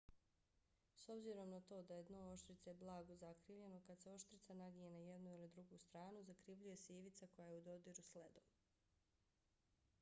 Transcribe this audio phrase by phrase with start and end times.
[1.01, 4.97] s obzirom na to da je dno oštrice blago zakrivljeno kad se oštrica naginje na
[4.97, 8.49] jednu ili drugu stranu zakrivljuje se i ivica koja je u dodiru s ledom